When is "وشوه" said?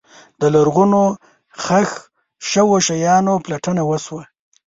3.85-4.23